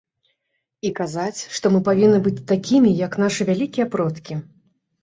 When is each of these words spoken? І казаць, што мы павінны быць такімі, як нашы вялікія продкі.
І 0.87 0.91
казаць, 0.99 1.39
што 1.57 1.65
мы 1.75 1.83
павінны 1.91 2.19
быць 2.29 2.45
такімі, 2.53 2.99
як 3.05 3.23
нашы 3.25 3.41
вялікія 3.53 3.91
продкі. 3.95 4.45